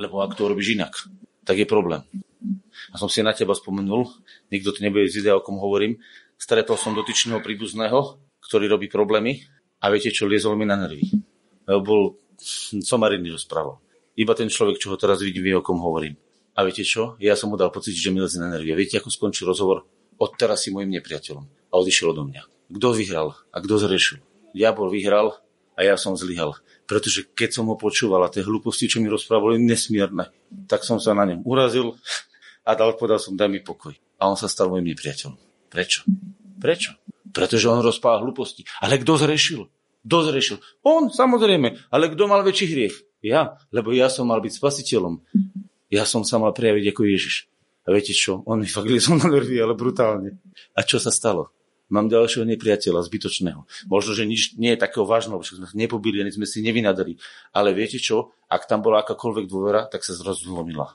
[0.00, 0.94] Lebo ak to robíš inak,
[1.44, 2.00] tak je problém.
[2.90, 4.08] A som si na teba spomenul,
[4.48, 6.00] nikto to nebude z videa, o kom hovorím,
[6.40, 9.44] stretol som dotyčného príbuzného, ktorý robí problémy
[9.84, 11.06] a viete čo, liezol mi na nervy.
[11.68, 12.16] Bol
[12.80, 13.78] somariny rozprával.
[14.18, 16.18] Iba ten človek, čo ho teraz vidí, vie, o kom hovorím.
[16.58, 17.14] A viete čo?
[17.22, 18.74] Ja som mu dal pocit, že mi lezie na nervie.
[18.74, 19.86] Viete, ako skončil rozhovor?
[20.20, 21.72] Odteraz si môjim nepriateľom.
[21.72, 22.42] A odišiel odo mňa.
[22.70, 24.18] Kto vyhral a kto zrešil?
[24.52, 25.38] Diabol vyhral
[25.78, 26.58] a ja som zlyhal.
[26.84, 30.28] Pretože keď som ho počúval a tie hlúposti, čo mi rozprávali, nesmierne,
[30.66, 31.94] tak som sa na ňom urazil
[32.66, 33.94] a dal, povedal som, daj mi pokoj.
[34.20, 35.38] A on sa stal môjim nepriateľom.
[35.70, 36.04] Prečo?
[36.60, 36.98] Prečo?
[37.30, 38.66] Pretože on rozpával hlúposti.
[38.82, 39.70] Ale kto zrešil?
[40.04, 40.58] Kto zrešil?
[40.84, 41.88] On, samozrejme.
[41.94, 42.96] Ale kto mal väčší hriech?
[43.20, 45.20] Ja, lebo ja som mal byť spasiteľom.
[45.92, 47.50] Ja som sa mal prejaviť ako Ježiš.
[47.84, 48.44] A viete čo?
[48.48, 50.40] On mi fakt liezol na nervy, ale brutálne.
[50.76, 51.52] A čo sa stalo?
[51.90, 53.66] Mám ďalšieho nepriateľa, zbytočného.
[53.90, 57.18] Možno, že nič nie je takého vážneho, že sme nepobili, ani sme si nevynadali.
[57.50, 58.30] Ale viete čo?
[58.46, 60.94] Ak tam bola akákoľvek dôvera, tak sa zrazu zlomila.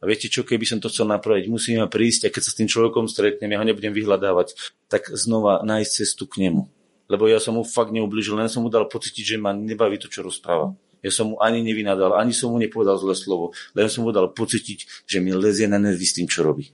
[0.00, 2.70] A viete čo, keby som to chcel napraviť, musíme prísť a keď sa s tým
[2.70, 4.54] človekom stretnem, ja ho nebudem vyhľadávať,
[4.86, 6.70] tak znova nájsť cestu k nemu
[7.10, 10.06] lebo ja som mu fakt neubližil, len som mu dal pocítiť, že ma nebaví to,
[10.06, 10.70] čo rozpráva.
[11.00, 14.32] Ja som mu ani nevynadal, ani som mu nepovedal zlé slovo, len som mu dal
[14.32, 16.68] pocítiť, že mi lezie na nervy s tým, čo robí.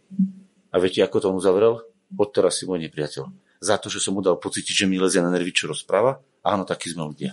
[0.74, 1.78] A viete, ako tomu zavrel?
[2.14, 3.24] Odteraz si môj nepriateľ.
[3.62, 6.18] Za to, že som mu dal pocítiť, že mi lezie na nervy, čo rozpráva?
[6.42, 7.32] Áno, takí sme ľudia.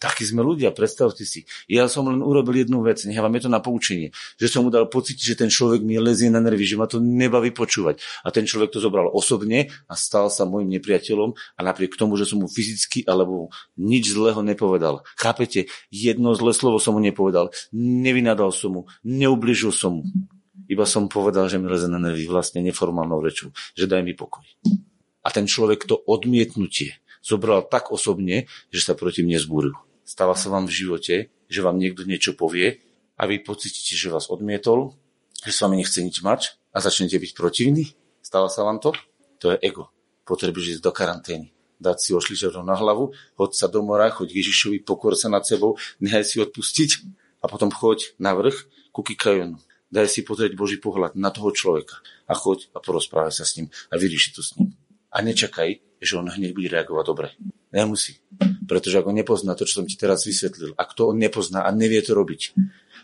[0.00, 1.44] Takí sme ľudia, predstavte si.
[1.68, 4.88] Ja som len urobil jednu vec, nechávam je to na poučenie, že som mu dal
[4.88, 8.00] pocit, že ten človek mi lezie na nervy, že ma to nebaví počúvať.
[8.24, 12.24] A ten človek to zobral osobne a stal sa môjim nepriateľom a napriek tomu, že
[12.24, 15.04] som mu fyzicky alebo nič zlého nepovedal.
[15.20, 15.68] Chápete?
[15.92, 17.52] Jedno zlé slovo som mu nepovedal.
[17.76, 20.08] Nevynadal som mu, neubližil som mu.
[20.64, 24.48] Iba som povedal, že mi leze na nervy vlastne neformálnou rečou, že daj mi pokoj.
[25.20, 29.76] A ten človek to odmietnutie zobral tak osobne, že sa proti mne zbúril.
[30.10, 31.14] Stáva sa vám v živote,
[31.46, 32.82] že vám niekto niečo povie
[33.14, 34.98] a vy pocítite, že vás odmietol,
[35.46, 37.94] že s vami nechce nič mať a začnete byť protivní?
[38.18, 38.90] Stáva sa vám to?
[39.38, 39.94] To je ego.
[40.26, 44.84] Potrebuješ ísť do karantény dať si ošličerom na hlavu, hoď sa do mora, choď Ježišovi,
[44.84, 46.90] pokor sa nad sebou, nechaj si odpustiť
[47.40, 49.56] a potom choď na vrch ku Kikajonu.
[49.88, 53.72] Daj si pozrieť Boží pohľad na toho človeka a choď a porozprávaj sa s ním
[53.88, 54.76] a vyrieši to s ním.
[55.10, 57.28] A nečakaj, že on hneď bude reagovať dobre.
[57.74, 58.20] Nemusí.
[58.70, 61.74] Pretože ak on nepozná to, čo som ti teraz vysvetlil, ak to on nepozná a
[61.74, 62.54] nevie to robiť,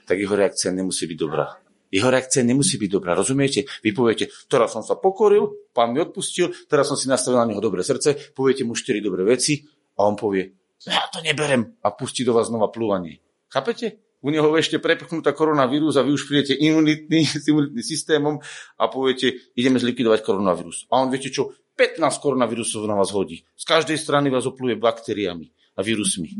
[0.06, 1.58] tak jeho reakcia nemusí byť dobrá.
[1.90, 3.66] Jeho reakcia nemusí byť dobrá, rozumiete?
[3.82, 7.58] Vy poviete, teraz som sa pokoril, pán mi odpustil, teraz som si nastavil na neho
[7.58, 9.66] dobré srdce, poviete mu štyri dobré veci
[9.98, 10.54] a on povie,
[10.86, 13.18] ja to neberem a pustí do vás znova plúvanie.
[13.50, 13.98] Chápete?
[14.22, 18.34] U neho ešte prepchnutá koronavírus a vy už prídete imunitný, s imunitným systémom
[18.78, 20.86] a poviete, ideme zlikvidovať koronavírus.
[20.94, 23.42] A on viete čo, 15 koronavírusov na vás hodí.
[23.58, 26.32] Z každej strany vás opluje baktériami a vírusmi.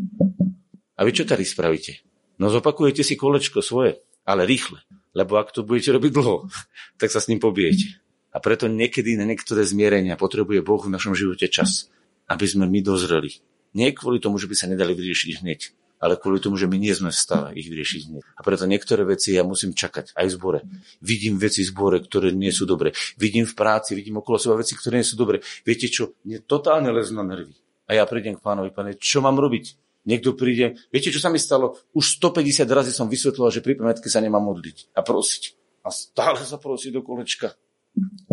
[0.96, 2.00] A vy čo tady spravíte?
[2.40, 4.80] No zopakujete si kolečko svoje, ale rýchle.
[5.16, 6.48] Lebo ak to budete robiť dlho,
[7.00, 8.00] tak sa s ním pobijete.
[8.32, 11.88] A preto niekedy na niektoré zmierenia potrebuje Boh v našom živote čas,
[12.28, 13.40] aby sme my dozreli.
[13.72, 15.60] Nie kvôli tomu, že by sa nedali vyriešiť hneď,
[16.04, 18.22] ale kvôli tomu, že my nie sme v stave ich vyriešiť hneď.
[18.36, 20.60] A preto niektoré veci ja musím čakať aj v zbore.
[21.00, 22.92] Vidím veci v zbore, ktoré nie sú dobré.
[23.16, 25.40] Vidím v práci, vidím okolo seba veci, ktoré nie sú dobré.
[25.64, 26.12] Viete čo?
[26.28, 27.56] Mne totálne lezú na nervy.
[27.86, 29.78] A ja prídem k pánovi, pane, čo mám robiť?
[30.06, 31.82] Niekto príde, viete, čo sa mi stalo?
[31.90, 35.42] Už 150 razy som vysvetloval, že pri pamätke sa nemám modliť a prosiť.
[35.82, 37.58] A stále sa prosí do kolečka.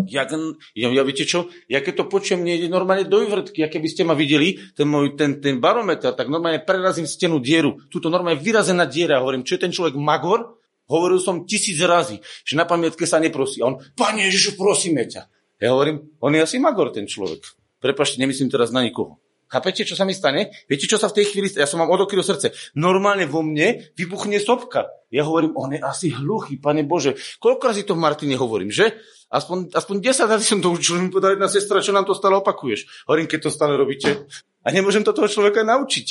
[0.04, 0.36] Jak,
[0.76, 3.88] ja, ja viete čo, ja keď to počujem, mne ide normálne do vyvrtky, a keby
[3.88, 7.80] ste ma videli, ten môj ten, ten barometer, tak normálne prerazím stenu dieru.
[7.88, 9.24] Tuto normálne vyrazená diera.
[9.24, 10.60] Hovorím, čo je ten človek magor?
[10.84, 13.64] Hovoril som tisíc razy, že na pamiatke sa neprosí.
[13.64, 15.22] A on, pane Ježišu, prosíme ťa.
[15.64, 17.56] Ja hovorím, on je asi magor, ten človek.
[17.80, 19.16] Prepašte, nemyslím teraz na nikoho.
[19.48, 20.50] Chápete, čo sa mi stane?
[20.66, 21.62] Viete, čo sa v tej chvíli stane?
[21.62, 22.52] Ja som mám odokryl srdce.
[22.74, 24.90] Normálne vo mne vybuchne sopka.
[25.12, 27.14] Ja hovorím, on je asi hluchý, pane Bože.
[27.38, 28.98] Koľko razy to v Martine hovorím, že?
[29.30, 32.38] Aspoň, aspoň 10 razy som to učil, mi povedala jedna sestra, čo nám to stále
[32.38, 33.06] opakuješ.
[33.06, 34.26] Hovorím, keď to stále robíte.
[34.64, 36.06] A nemôžem to toho človeka naučiť.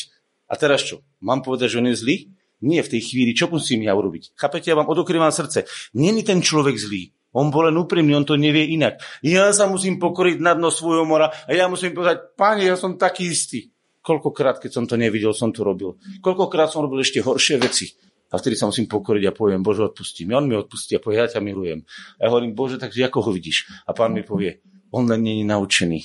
[0.52, 1.02] A teraz čo?
[1.24, 2.15] Mám povedať, že on je zlý?
[2.63, 3.36] Nie v tej chvíli.
[3.36, 4.39] Čo musím ja urobiť?
[4.39, 5.67] Chápete, ja vám odokrývam srdce.
[5.96, 7.12] Není ten človek zlý.
[7.34, 9.02] On bol len úprimný, on to nevie inak.
[9.26, 12.93] Ja sa musím pokoriť na dno svojho mora a ja musím povedať, páne, ja som
[12.93, 13.74] taký istý.
[14.06, 15.98] Koľkokrát, keď som to nevidel, som to robil.
[16.22, 17.89] Koľkokrát som robil ešte horšie veci.
[18.34, 20.34] A vtedy sa musím pokoriť a poviem, Bože, odpustím.
[20.34, 21.86] On mi odpustí a povie, ja ťa milujem.
[22.17, 23.69] A ja hovorím, Bože, takže ako ho vidíš?
[23.86, 26.00] A pán mi povie, on len je naučený.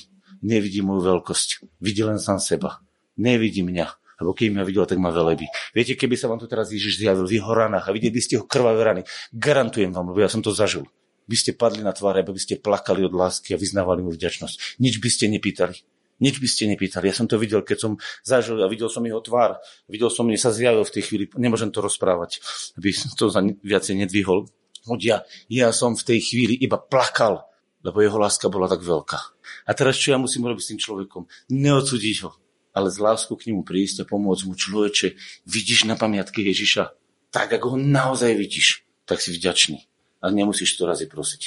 [0.45, 1.81] Nevidí moju veľkosť.
[1.81, 2.81] Vidí len sám seba.
[3.17, 5.47] Nevidí mňa lebo keď ma videl, tak ma velebí.
[5.71, 8.35] Viete, keby sa vám tu teraz Ježiš zjavil v jeho ranách a videli by ste
[8.35, 10.83] ho krvavé rany, garantujem vám, lebo ja som to zažil
[11.29, 14.81] by ste padli na tváre, aby ste plakali od lásky a vyznávali mu vďačnosť.
[14.81, 15.77] Nič by ste nepýtali.
[16.19, 17.07] Nič by ste nepýtali.
[17.07, 17.91] Ja som to videl, keď som
[18.25, 19.61] zažil a videl som jeho tvár.
[19.87, 21.25] Videl som, mne sa zjavil v tej chvíli.
[21.37, 22.43] Nemôžem to rozprávať,
[22.75, 24.49] aby som to za viacej nedvihol.
[24.99, 27.45] Ja, ja som v tej chvíli iba plakal,
[27.85, 29.19] lebo jeho láska bola tak veľká.
[29.69, 31.23] A teraz čo ja musím robiť s tým človekom?
[31.55, 32.35] Neodsúdiť ho,
[32.73, 35.15] ale z lásku k nemu prísť a pomôcť mu človeče.
[35.47, 36.83] Vidíš na pamiatke Ježiša?
[37.29, 39.88] Tak, ako ho naozaj vidíš, tak si vďačný
[40.19, 41.41] a nemusíš to razy prosiť.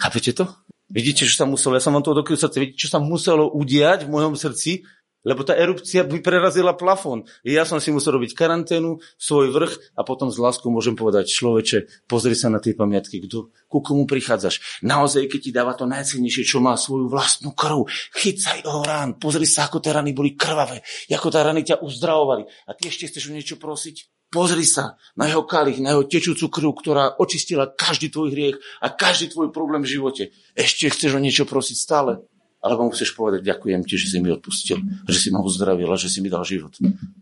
[0.00, 0.44] Chápete to?
[0.90, 4.04] Vidíte, čo sa muselo, ja som vám to odokryl srdce, vidíte, čo sa muselo udiať
[4.04, 4.84] v mojom srdci,
[5.24, 7.24] lebo tá erupcia by prerazila plafón.
[7.40, 12.04] Ja som si musel robiť karanténu, svoj vrch a potom s láskou môžem povedať, človeče,
[12.04, 14.84] pozri sa na tie pamiatky, kto, ku komu prichádzaš.
[14.84, 17.88] Naozaj, keď ti dáva to najcennejšie, čo má svoju vlastnú krv,
[18.20, 22.44] chycaj ho rán, pozri sa, ako tie rany boli krvavé, ako tie rany ťa uzdravovali.
[22.68, 24.13] A ty ešte chceš o niečo prosiť?
[24.34, 28.90] Pozri sa na jeho kalich, na jeho tečúcu krv, ktorá očistila každý tvoj hriech a
[28.90, 30.34] každý tvoj problém v živote.
[30.58, 32.18] Ešte chceš o niečo prosiť stále?
[32.58, 36.10] Alebo musíš povedať, ďakujem ti, že si mi odpustil, že si ma uzdravil a že
[36.10, 36.74] si mi dal život.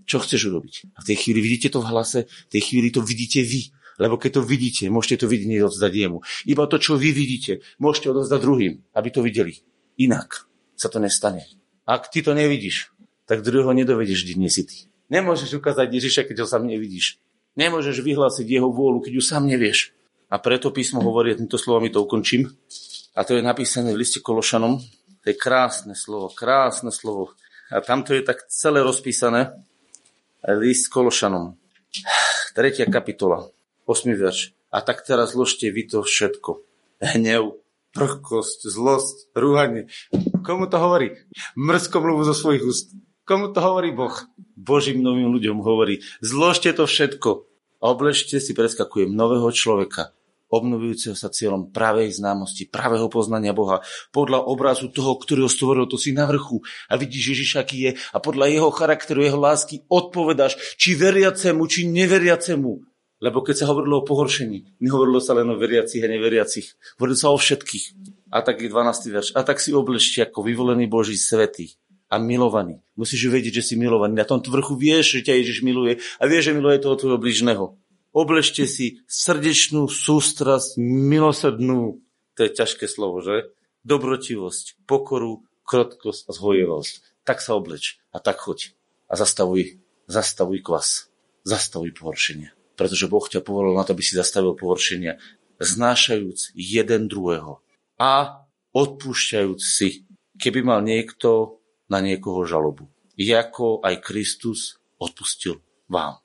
[0.09, 0.97] Čo chceš urobiť?
[0.97, 3.69] A v tej chvíli vidíte to v hlase, v tej chvíli to vidíte vy.
[4.01, 6.25] Lebo keď to vidíte, môžete to vidieť odzdať jemu.
[6.49, 9.61] Iba to, čo vy vidíte, môžete odovzdať druhým, aby to videli.
[10.01, 10.49] Inak
[10.79, 11.45] sa to nestane.
[11.85, 12.89] Ak ty to nevidíš,
[13.29, 14.89] tak druhého nedovedeš, kde nie si ty.
[15.13, 17.21] Nemôžeš ukázať Ježiša, keď ho sám nevidíš.
[17.53, 19.93] Nemôžeš vyhlásiť jeho vôľu, keď ju sám nevieš.
[20.33, 22.49] A preto písmo hovorí, týmto slovami to ukončím,
[23.13, 24.81] a to je napísané v liste Kološanom,
[25.21, 27.37] to je krásne slovo, krásne slovo.
[27.69, 29.53] A tamto je tak celé rozpísané,
[30.49, 31.61] list Kološanom,
[32.57, 33.53] tretia kapitola,
[33.85, 34.17] 8.
[34.17, 34.57] verš.
[34.73, 36.65] A tak teraz zložte vy to všetko.
[37.05, 37.61] Hnev,
[37.93, 39.93] prchkosť, zlosť, rúhanie.
[40.41, 41.21] Komu to hovorí?
[41.61, 42.97] Mrzko mluvu zo svojich úst.
[43.23, 44.15] Komu to hovorí Boh?
[44.59, 50.15] Božím novým ľuďom hovorí, zložte to všetko obležte si, preskakujem, nového človeka,
[50.47, 53.83] obnovujúceho sa cieľom pravej známosti, pravého poznania Boha,
[54.15, 57.93] podľa obrazu toho, ktorý ho stvoril, to si na vrchu a vidíš Ježiša, aký je
[57.99, 62.73] a podľa jeho charakteru, jeho lásky odpovedáš, či veriacemu, či neveriacemu.
[63.23, 67.31] Lebo keď sa hovorilo o pohoršení, nehovorilo sa len o veriacich a neveriacich, hovorilo sa
[67.31, 67.85] o všetkých.
[68.35, 69.15] A tak je 12.
[69.15, 69.29] verš.
[69.39, 71.79] A tak si obležte ako vyvolený Boží svetý
[72.13, 72.85] a milovaný.
[72.93, 74.21] Musíš vedieť, že si milovaný.
[74.21, 77.81] Na tom vrchu vieš, že ťa Ježiš miluje a vieš, že miluje toho tvojho blížneho.
[78.13, 82.05] Obležte si srdečnú sústrasť, milosrdnú,
[82.37, 83.57] to je ťažké slovo, že?
[83.89, 87.25] Dobrotivosť, pokoru, krotkosť a zhojevosť.
[87.25, 88.77] Tak sa obleč a tak choď
[89.09, 91.09] a zastavuj, zastavuj kvas,
[91.49, 92.53] zastavuj pohoršenie.
[92.77, 95.17] Pretože Boh ťa povolil na to, aby si zastavil pohoršenia,
[95.57, 97.65] znášajúc jeden druhého
[97.97, 98.45] a
[98.77, 100.05] odpúšťajúc si.
[100.37, 101.62] Keby mal niekto
[101.93, 102.89] na niekoho žalobu.
[103.21, 105.61] Jako aj Kristus odpustil
[105.93, 106.25] vám.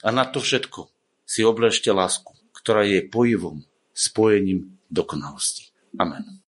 [0.00, 0.88] A na to všetko
[1.28, 3.60] si obležte lásku, ktorá je pojivom,
[3.92, 5.68] spojením dokonalosti.
[6.00, 6.39] Amen.